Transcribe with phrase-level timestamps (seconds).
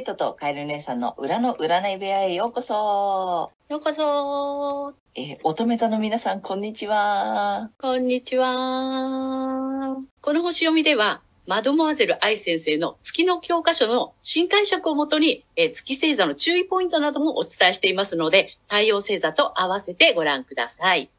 [0.00, 3.52] ケイトとカエル姉さんの裏の占い部屋へようこそ。
[3.68, 4.94] ようこそ。
[5.14, 7.70] えー乙女座の皆さんこんにちは。
[7.78, 9.98] こんにちは。
[10.22, 21.10] この星読みではマドモアゼル愛先生の月の教科書の新解釈をもとに、えー月星座の注意ポイントなどもお伝えしていますので、太陽星座と合わせてご覧ください。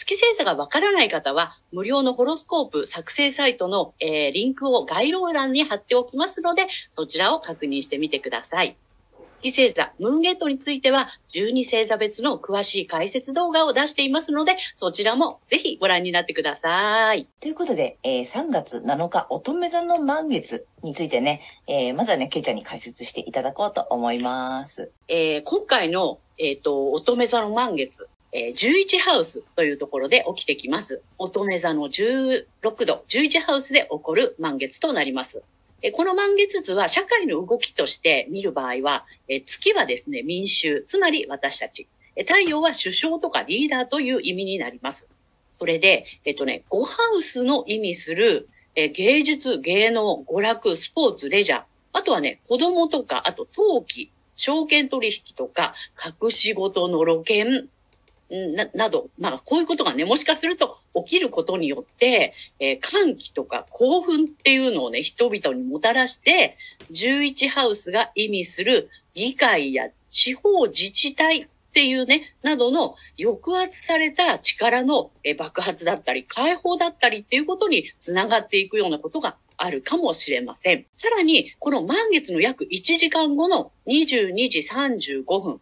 [0.00, 8.76] 月星座がわからない方は、無料のホロスコープ作成サイトの、えーリンクを概要欄に貼っておきますので、そちらを確認してみてください。
[9.42, 17.26] 月星座、ムーンゲートについては、12星座別の詳しい解説動画を出していますので、そちらもぜひご覧になってください。
[17.40, 24.90] ということで、えー3月7日乙女座の満月についてね、えーまずはね、ケイちゃんに解説していただこうと思います。
[25.08, 31.02] えー今回の、えっ、と、乙女座の満月、えー11ハウスというところで起きてきます。
[31.18, 32.46] 乙女座の16
[32.86, 35.44] 度、11ハウスで起こる満月となります。
[35.82, 41.88] えこの満月図は社会の動きとして見る場合は、え月はですね、民衆、つまり私たち。
[42.16, 45.10] え太陽は首相とかリーダーという意味になります。
[45.54, 55.74] それで、えっ、とね、5ハウスの意味する、え芸術、芸能、娯楽、スポーツ、レジャー、あとはね、子供とか、あと陶器、証券取引とか、
[56.22, 57.68] 隠し事の露見、
[58.30, 66.56] な、など、まあ、こういうことがね、もしかすると起きることによって、えー歓喜とか興奮っていうのをね、人々にもたらして、
[66.92, 80.86] 11ハウスが意味する議会や地方自治体っていうね、などの抑圧された力の爆発だったり、解放だったりっていうことにつながっていくようなことがあるかもしれません。
[80.92, 85.60] さらに、この満月の約1時間後の22時35分、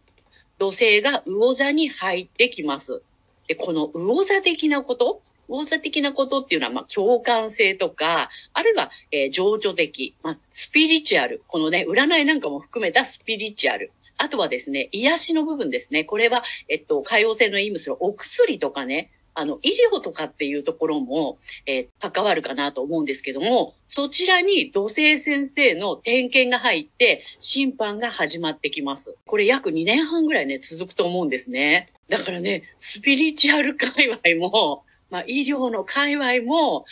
[0.59, 3.01] 土星が魚座に入ってきます。
[3.47, 11.41] で、この魚座的なこと、魚座的なことっていうのは、まあ、共感性とか、あるいは、えー情緒的、まあ、スピリチュアル。
[11.47, 13.91] このね、占いなんかも含めたスピリチュアル。
[14.17, 16.03] あとはですね、癒しの部分ですね。
[16.03, 29.15] これは、えっと、海洋性の意味するお薬とかね、あの、医療とかっていうところも、えー関わるかなと思うんですけども、そちらに土星先生の点検が入って、審判が始まってきます。
[29.25, 31.87] これ約2年半ぐらいね、続くと思うんですね。
[32.07, 36.85] だからね、スピリチュアル界隈も、まあ、医療の界隈も、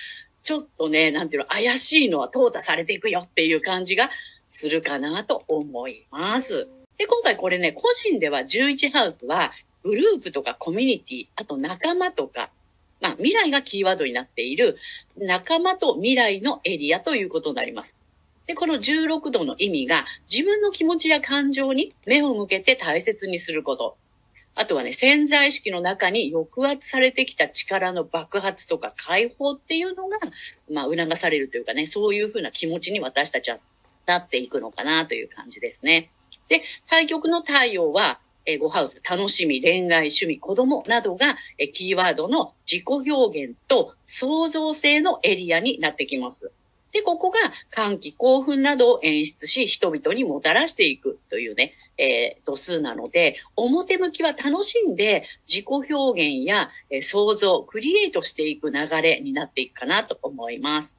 [0.43, 4.09] ちょっとね、なんていうの、怪しいのは淘汰されていくよっていう感じが
[4.47, 6.69] するかなと思います。
[6.97, 9.51] で、今回これね、個人では11ハウスは、
[9.87, 12.49] グループとかコミュニティ、あと仲間とか、
[12.99, 14.77] まあ、未来がキーワードになっている
[15.17, 18.01] 仲間と未来のエリアということになります。
[18.47, 23.97] で、この16度の意味が自分の気持ちや感情に目を向けて大切にすること。
[24.55, 30.17] あとはね、潜在意識の中に抑圧されてきた力の爆発とか解放っていうのが、
[30.69, 33.59] まあ、促されるというかね、そういうふうな気持ちに私たちは
[34.05, 36.09] なっていくのかなという感じですね。
[36.47, 46.51] で、対極の太陽は、えー、5ハウス、楽しみ、恋愛、趣味、子供などが、えキーワードの自己表現と創造性のエリアになってきます。
[46.93, 47.37] で、ここが
[47.69, 60.97] 歓喜、興奮などを演出し、人々にもたらしていくというね、えー度数なので、表向きは楽しんで自己表現や、えー創造、クリエイトしていく流れになっていくかなと思います。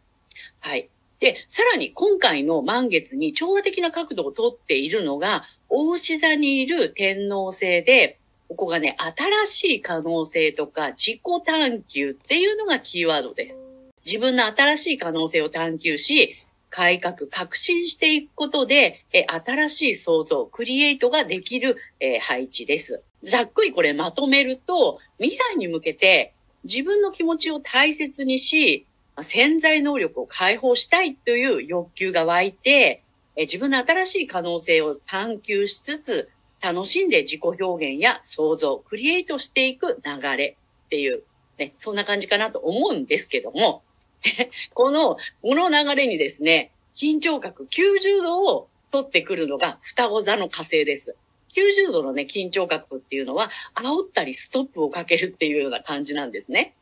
[0.60, 0.90] はい。
[1.20, 8.18] で、さらに今回の満月に調和的な角度をとっているのが、大志座にいる天皇星で、
[8.48, 13.62] ここがね、新しい可能性とか自己探求っていうのがキーワードです。
[14.06, 16.36] 自分の新しい可能性を探求し、
[16.70, 23.02] 改革、革新していくことで、え新しい創造、クリエイトができる、え配置です。
[23.22, 26.32] ざっくりこれまとめると、未来に向けて
[26.64, 28.86] 自分の気持ちを大切にし、
[29.22, 33.02] 潜在能力を解放したいという欲求が湧いて、
[33.36, 36.30] 自分の新しい可能性を探求しつつ、
[36.60, 40.56] 楽しんで自己表現や創造、クリエイトしていく流れ
[40.86, 41.22] っていう、
[41.56, 43.82] ね、そんな感じかなと思うんですけども、
[44.74, 51.16] この、この流れにですね、緊張角90度を取ってくるのが双子座の火星です。
[51.54, 56.74] 90度のね、緊張角っていうのは、煽ったりストップをかけるっていうような感じなんですね。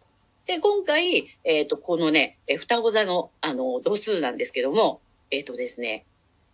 [0.47, 5.01] で、今回、えっ、と、このね、双子座の、あの、度数なんですけども、
[5.31, 6.05] えっ、とですね、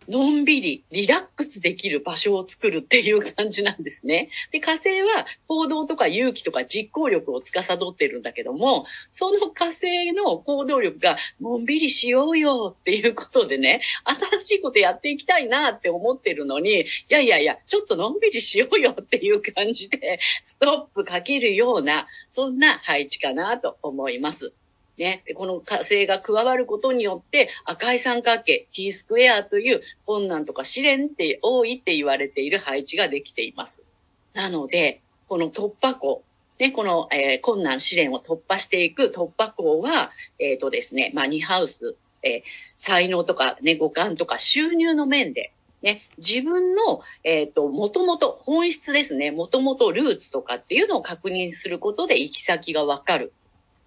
[0.07, 4.29] のんびり、リラックスできる場所を作るっていう感じなんですね。
[4.51, 13.81] で、火星は行動とか勇気とか実行力を司ってるんだけども、その火星の行動力が、のんびりしようよっていうことでね、
[14.31, 24.53] 新しいことやっていきたいなって思ってるのに、いやいやいや、ちょっとのんびりしようよっていう感じで、ストップかけるような、そんな配置かなと思います。
[24.97, 33.87] ね、この火星が加わることによって赤い三角形 T スクエアという困難とか試練って多いって言われている配置ができています。
[34.33, 36.23] なので、この突破口、
[36.59, 42.41] ね、この、えー、困難試練を突破していく突破口は、えっ、ー、とですね、まあ、2ハウス、えー、
[42.75, 53.33] 才能とかね、五感とか収入の面で、ね、自分の、えっ、ー、と、もともと本質ですね、もともとルーツとかっていうのを確認することで行き先がわかる。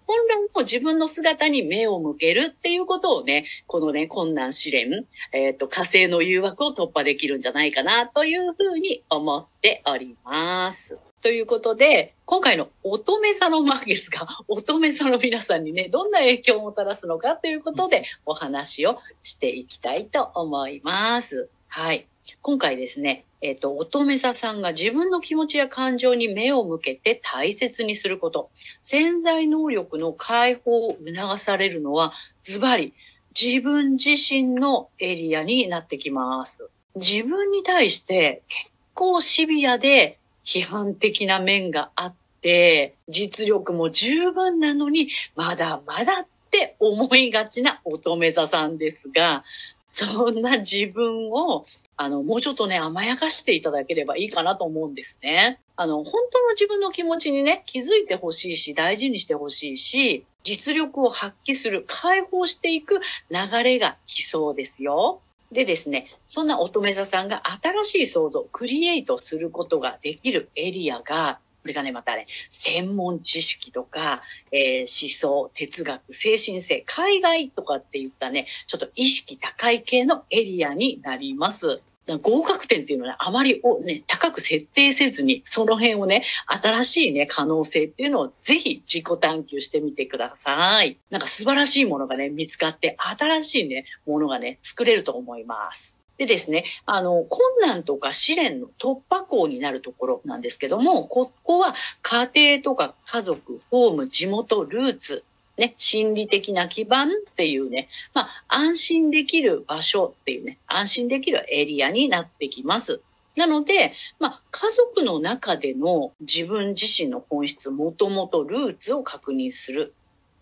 [0.07, 10.99] 本来の自分の姿に目を向けるっていうことをね、このね、困難試練、えっ、ー、と、火星の誘惑を突破できるんじゃないかなというふうに思っております。
[11.21, 21.49] ということで、今回の乙女座の満月が 乙女座の皆さんにね、どんな影響をもたらすのかということでお話をしていきたいと思います。
[21.67, 22.07] はい。
[22.41, 28.49] 今回ですね、えっ、と、乙女座さんが自分の気持ちや感情に目を向けて大切にすること。
[28.81, 32.93] 潜在能力の解放を促されるのは、ズバリ、
[33.39, 36.69] 自分自身のエリアになってきます。
[36.95, 49.43] 自分に対して結構シビアで批判的な面があって、実力も十分なのに、まだまだっって思いがちな乙女座さんですが、
[49.87, 51.65] そんな自分を、
[51.97, 55.59] あの、もうちょっとね、甘やかしていただければいいかなと思うんですね。
[55.75, 62.99] あの、本当の自分の気持ちにね、気づいてほしいし、大事にしてほしいし、実力を発揮する、解放していく
[63.29, 65.21] 流れが来そうですよ。
[65.51, 74.21] でですね、そんな乙女座さんが新しい創造、クリエイトすることができるエリアが、これがね、またね、専門知識とか、
[74.53, 81.81] えー、思想、哲学、精神性、海外とかって言ったね、ちょっと意識高い系のエリアになります。
[82.21, 90.97] 合格点っていうのは、ね、あまりお、ね、高く設定せずに、その辺をね、新しいね、可能性っていうのをぜひ自己探求してみてください。
[91.09, 95.96] なんか素晴らしいものがね、見つかって、新しいね、ものがね、作れると思います。
[96.17, 105.23] でですね、あの、困難とか試練の突破口になるところなんですけども、ここは家庭とか家族、ホーム、地元、ルーツ、
[105.57, 113.01] ね、心理的な基盤っていうね、まあ、安心できる場所っていうね、安心できるエリアになってきます。
[113.35, 119.93] なので、まあ、家族の中での自分自身の本質、もともとルーツを確認する。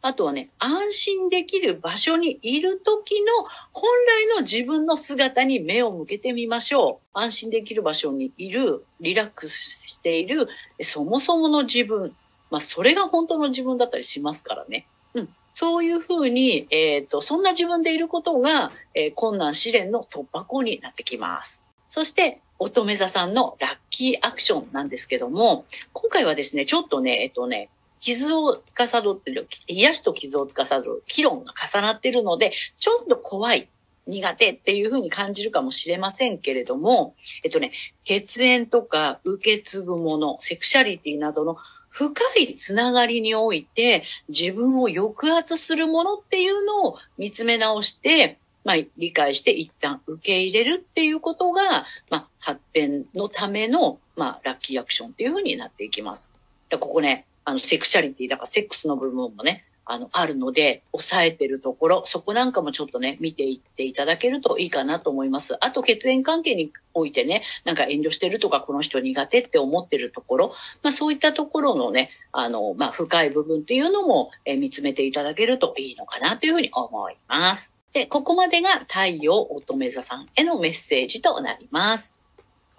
[0.05, 3.31] あとはね、安心できる場所にいる時の
[3.71, 3.89] 本
[4.29, 7.17] 来の自分の姿に目を向けてみましょう。
[7.17, 10.47] 安心できる場所にいる、リラックスしている、
[10.81, 12.15] そもそもの自分。
[12.51, 14.85] まあ、それが本当の自分だったりしますからね。
[15.15, 15.29] うん。
[15.53, 21.67] そういうふうに、えっ、ー、と、そんな自分でいることが、えー、困難試練の突破口になってきます。
[21.89, 27.69] そして、乙女座さんのラッキーアクションなんですけども、今回はですね、ちょっとね、えっとね、
[28.05, 33.67] 傷を司ってる、癒しと傷を司る議論が重なっているので、ちょっと怖い、
[34.05, 37.71] 苦手っていうふうに感じるかもしれませんけれども、えっとね、
[38.03, 41.57] 血縁とか受け継ぐもの、セクシャリティなどの
[41.89, 56.31] 深いつながりにおいて自分を抑圧するものっていうのを見つめ直して、まあ、理解して一旦受け入れるっていうことが、まあ、発展のための、まあ、ラッキーアクションっていうふうになっていきます。
[56.71, 65.55] ここね、あの、セクシャリティ、だからセックスの部分もね、あの、あるので、抑えてるところ、そこなんかもちょっとね、見ていっていただけるといいかなと思います。
[65.63, 77.75] あと、血縁関係においてね、なんか遠慮してるとか、この人苦手って思ってるところ、まあそういったところのね、あの、まあ深い部分っていうのも、え見つめていただけるといいのかなというふうに思います。
[77.93, 82.17] で、ここまでが太陽乙女座さんへのメッセージとなります。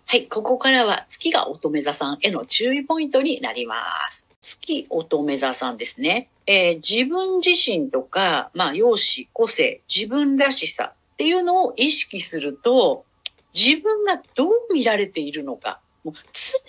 [0.07, 3.77] はい、ここからは月が乙女座さんへの注意ポイントになりま
[4.09, 4.36] す。
[4.47, 6.29] 月乙女座さんですね。
[6.47, 13.05] えー、自分自身とか、まあ、容姿、個性、自分らしさっていうのを意識すると、
[13.53, 16.15] 自分がどう見られているのか、もう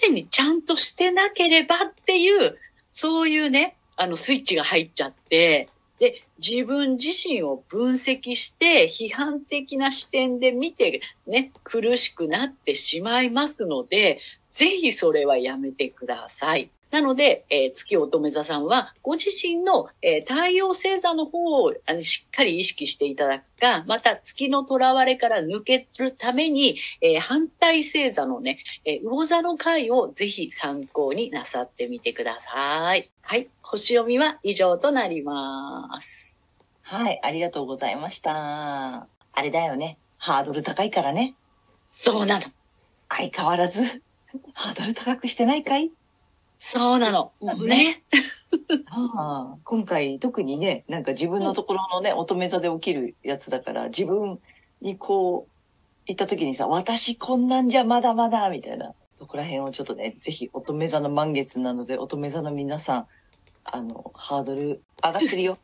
[0.02, 2.58] 常にちゃんとしてなければっていう、
[2.90, 5.70] そういうね、あのスイッチが入っちゃって、
[6.00, 14.20] で、自分自身を分析して批判的な視点で見てね、苦しくなってしまいますので、
[14.50, 16.72] ぜひそれはやめてください。
[16.98, 33.08] なので、えー月乙女座さんは、ご自身の、えー太陽星座の方をあのしっかり意識していただくか、また月の囚われから抜けるために、えー反対星座のね、えー魚座の回をぜひ参考になさってみてください。
[33.22, 33.48] はい。
[33.62, 36.42] 星読みは以上となります。
[36.82, 38.32] はい、ありがとうございました。
[38.34, 40.00] あれだよね。
[40.18, 41.36] ハードル高いからね。
[41.92, 42.42] そうなの。
[43.10, 44.01] 相変わらず、
[44.54, 45.92] ハードル高くしてないかい？
[46.58, 47.32] そうなの。
[47.42, 48.04] ねね。
[48.90, 54.40] ああ今回特にね、なんか自分のところのね、乙女座で起きるやつだから、自分
[54.82, 55.52] にこう、
[56.08, 58.94] 行った時にさ、私こんなんじゃまだまだ、みたいな。
[59.12, 63.08] そこら辺をちょっとね、ぜひ乙女座の満月なので、乙女座の皆さん、
[63.64, 65.58] あの、ハードル上がってるよ。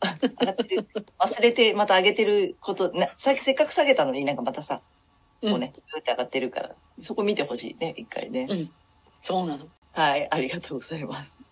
[0.22, 0.86] 上がってる。
[1.18, 4.82] 忘れて、また上げてること、なさせっかく下げたのになんかまたさ、
[5.40, 8.46] こうね、ぐーって上がってるから、そこ見てほしいね、一回ね。
[8.48, 8.70] うん。
[9.20, 9.66] そうなの。
[9.92, 11.42] はい、ありがとうございます。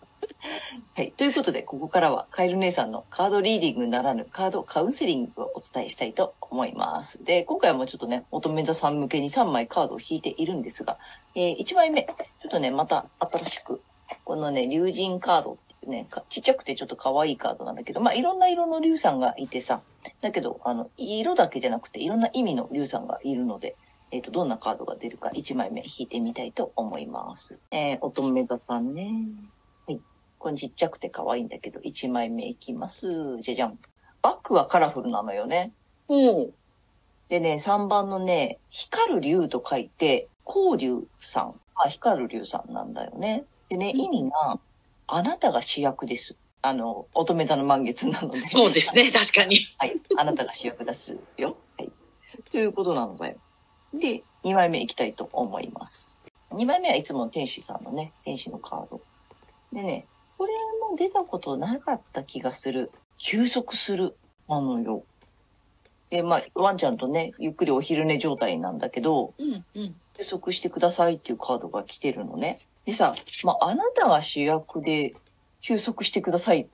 [0.97, 1.13] はい。
[1.13, 7.23] ということで、ここからはカエル姉さんのカードリーディングならぬカードカウンセリングをお伝えしたいと思います。
[7.23, 10.99] で、今回もちょっとね、乙女座さん向けに3枚カードを引いているんですが、
[11.35, 13.83] えー、1枚目、ちょっとね、また新しく、
[14.25, 19.83] このね、竜神カードっていうね、ちっちゃくてちょっと可愛いカードなんだけど、まあ、いろんな色の竜さんがいてさ、
[20.23, 23.77] だけど、あの、色だけじゃなくて、いろんな意味の竜さんがいるので、
[24.13, 27.59] えっ、と、どんなカードが出るか1枚目引いてみたいと思います。
[27.71, 29.13] えー、乙女座さんね。
[29.87, 30.01] はい。
[30.39, 33.41] これちっちゃくて可愛いんだけど、1枚目いきます。
[33.41, 33.79] じゃじゃん。
[34.23, 35.73] バックはカラフルなのよね。
[36.09, 36.51] うん。
[37.29, 41.55] でね、3番のね、光る竜と書いて、光竜さん。
[41.77, 43.45] あ、光る竜さんなんだよね。
[43.69, 44.59] でね、うん意味が、
[45.07, 46.37] あなたが主役です。
[46.63, 48.47] あの、乙女座の満月なので。
[48.47, 49.11] そうですね。
[49.11, 49.59] 確かに。
[49.79, 49.95] はい。
[50.19, 51.57] あなたが主役ですよ。
[51.79, 51.93] はい。
[52.51, 53.37] ということなので。
[53.93, 56.17] で、2枚目いきたいと思います。
[56.53, 59.01] 2枚目はいつもの天使さんのね、天使のカード。
[59.73, 60.07] でね、
[60.39, 60.53] これ
[60.91, 62.91] も出たことなかった気がする。
[63.19, 64.17] 休息する。
[64.49, 65.05] なのよ。
[66.11, 69.65] で、まあ、ワンちゃんとね、ゆっくりお昼寝状態なんだけど、うん。
[69.75, 69.95] うん。
[70.17, 72.59] 休息してくださいっていうカードが来てるのね。
[72.85, 75.15] でさ、まあ、あなたが主役で
[75.61, 76.67] 休息してくださいっ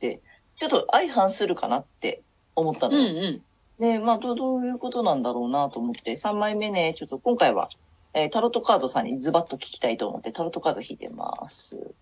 [0.00, 0.20] て、
[0.56, 2.22] ちょっと相反するかなって
[2.54, 3.04] 思ったのうん。
[3.04, 3.22] よ。
[3.22, 3.42] うん。
[3.78, 7.68] で、まあどう、どういうことなんだろうなと思って、3枚目ね、ちょっと今回は、
[8.14, 11.94] えータロットカードさんにズバッと聞きたいと思って、タロットカード引いてます。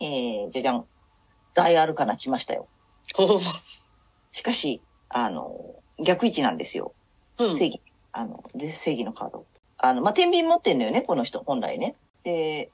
[0.00, 0.84] えー、じゃじゃん。
[1.54, 2.66] 大アルカナ来ましたよ。
[4.30, 6.94] しかし、あの、逆位置なんですよ。
[7.38, 7.54] うん。
[7.54, 7.80] 正義。
[8.12, 9.46] あの、で正義のカード。
[9.78, 11.96] あの、まあ、天秤持ってんのよね、この人、本来ね。
[12.24, 12.70] で、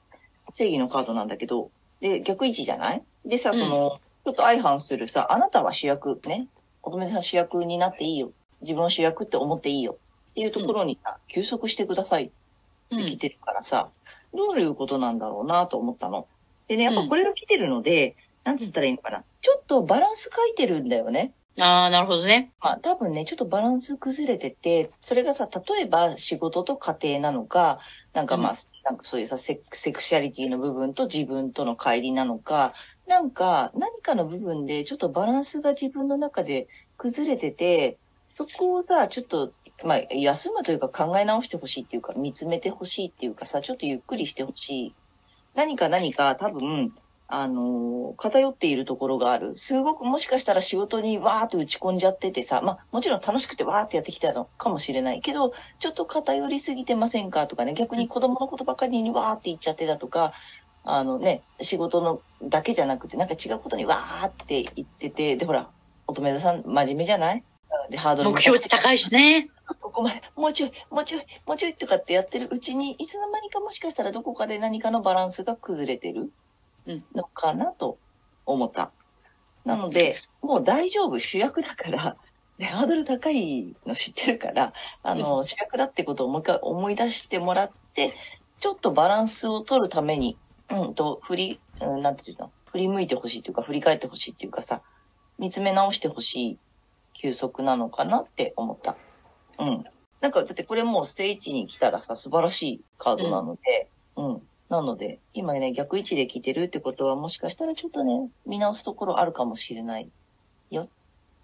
[0.51, 3.03] 正義のカードなんだけど、で、逆位置じゃない？
[3.25, 6.47] でさ、その、ちょっと相反するさ、あなたは主役ね、
[6.83, 8.31] 乙女さん主役になっていいよ。
[8.61, 9.97] 自分を主役って思っていいよ。
[10.31, 12.29] っていうところにさ、休息してくださいっ
[12.97, 13.89] て来てるからさ、
[14.33, 16.27] どういうことなんだろうなと思ったの。
[16.67, 19.23] でね、やっぱこれが来てるので、なんつったらいいのかな。
[19.41, 21.33] ちょっとバランス書いてるんだよね。
[21.59, 22.51] ああ、なるほどね。
[22.61, 27.79] まあ多分ね、ちょっとバランス崩れてて、それがさ、例えば仕事と家庭なのか、
[28.13, 32.73] なんかまあ、うんなんかそういうさセ、セクシャリティの部分と自分との乖離なのか、
[33.07, 37.97] なんか何かの部分でちょっとバランスが自分の中で崩れてて、
[38.39, 39.51] そこをさ、ちょっと、
[39.83, 44.93] まあ、休むというか考え直してほしいっていうか、見つめてほしいっていうかさ、ちょっとゆっくりしてほしい。
[45.55, 46.93] 何か何か多分、
[47.27, 49.55] あのー偏っているところがある。
[49.55, 60.33] すごくもしかしたら仕事にわーっと打ち込んじゃっててさ、まあもちろん楽しくてわーってやってきたのかもしれないけど、ちょっと偏りすぎてませんかとかね、逆に子供のことばかりにわーって言っちゃってたとか、
[60.85, 65.69] あのね、仕事のだけじゃなくて、なんか違うことにわーって言ってて、でほら、
[66.07, 67.43] 乙女座さん真面目じゃない？
[67.89, 69.47] で、ハードルも目標値高いしね。
[69.79, 76.31] ここまで、もうちょい、もうちょい、もうちょいとかってやってるうちに、いつの間にかもしかしたらどこかで何かのバランスが崩れてる
[76.87, 77.97] うんのかなと
[78.45, 78.91] 思った。
[79.65, 82.17] なので、もう大丈夫、主役だから、
[82.57, 84.73] ねハードル高いの知ってるから、
[85.03, 88.15] あの、主役だってことをもう一回思い出してもらって、
[88.59, 90.37] ちょっとバランスを取るために、
[90.69, 94.81] うんと、振り、うん、なんていうの、振り向いてほしいというか、振り返ってほしいっていうかさ、
[95.37, 96.57] 見つめ直してほしい
[97.19, 98.95] 休息なのかなって思った。
[99.59, 99.83] うん。
[100.21, 104.41] なんか、だってこれもうステージに来たらさ、素晴らしいカードなので、うん。
[104.69, 110.09] なので、今ね、逆位置で来てるってことは、もしかしたらちょっとね、見直すところあるかもしれない
[110.71, 110.87] よ。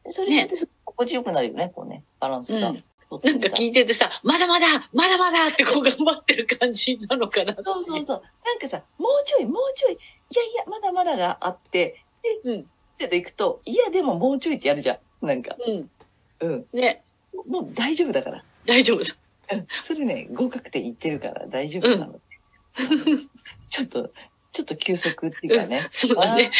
[0.06, 0.56] でそれによって
[0.86, 2.84] 心地よくなるよね、こうね、バランスがうん。
[3.22, 7.64] なんか聞いててさ、まだまだ、まだまだってこう頑張ってる感じなのかなって。
[7.64, 8.22] そうそうそう。
[8.46, 9.98] なんかさ、もうちょい、もうちょい、い
[10.36, 12.04] やいや、まだまだがあって、
[12.44, 14.98] で、うんで、で行くと、いや、でももうちょいってやるじゃん。
[15.26, 15.90] なんか、うん。
[16.40, 16.66] うん。
[16.74, 17.02] ね、
[17.48, 18.44] もう大丈夫だから。
[18.66, 19.14] 大丈夫だ。
[19.54, 22.20] うんそれね、合格点言ってるから大丈夫なので。
[23.70, 24.12] ちょっと、
[24.52, 25.86] ちょっと休息っていうかね。
[25.92, 26.52] そうだね。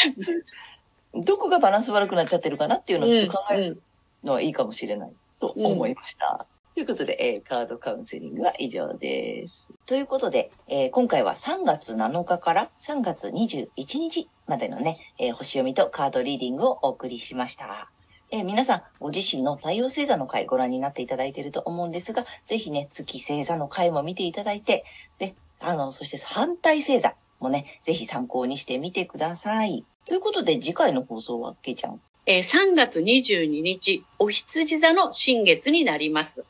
[1.14, 3.80] どこがバランス悪くなっちゃってるかなっていうのをちょっと考えるうん
[4.26, 6.46] のはいいかもしれないと思いました。
[6.74, 9.72] ということで、えーカードカウンセリングは以上です。
[9.86, 13.68] ということで、えー今回は3月7日から3月21
[13.98, 17.90] 日までのね、えー星読みとカードリーディングをお送りしました。
[18.30, 24.84] え皆さん、ご自身の太陽星座の回ご覧になっていただいていると思うんですが、ぜひね、月星座の回も見ていただいて、
[25.18, 29.84] で、あの、そして反対星座もね、ぜひ参考にしてみてください。
[30.06, 32.00] ということで、次回の放送は、けいちゃん。
[32.26, 36.44] えー3月22日、お羊座の新月になります。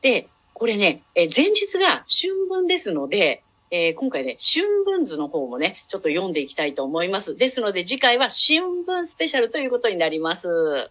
[0.00, 7.36] で、これね、えー前日が春分ですので、えー今回ね、春分図の方もね、ちょっと読んでいきたいと思います。
[7.36, 10.90] ですので、次回は春分スペシャルということになります。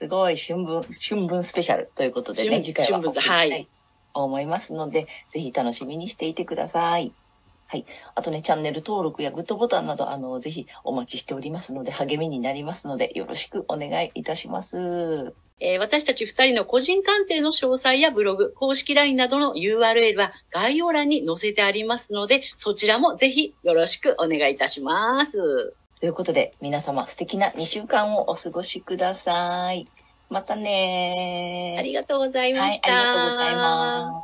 [0.00, 3.68] すごい、春分、春分スペシャルということでね、春次回は春分図はい
[4.14, 7.12] と思いますので、ぜひ楽しみにしていてください。
[7.66, 7.86] はい。
[8.14, 15.34] あとね、チャンネル登録やグッドボタンなど、あの、ぜひお待ちしておりますので、励みになりますので、よろしくお願いいたします。
[15.60, 25.74] えー私たち二人の個人鑑定の詳細やブログ、公式 LINE などの URL は概要欄に載せてありますので、そちらもぜひよろしくお願いいたします。
[26.04, 29.86] ということで、皆様素敵な2週間をお過ごしください。
[30.28, 31.80] またねー。
[31.80, 32.88] ありがとうございまはい、した。
[32.88, 34.14] ありがとうございます。